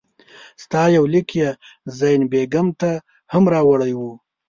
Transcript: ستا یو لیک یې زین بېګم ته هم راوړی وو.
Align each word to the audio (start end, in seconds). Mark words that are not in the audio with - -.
ستا 0.63 0.81
یو 0.95 1.05
لیک 1.13 1.29
یې 1.39 1.49
زین 1.97 2.21
بېګم 2.31 2.67
ته 2.79 2.91
هم 3.33 3.43
راوړی 3.53 3.93
وو. 3.95 4.11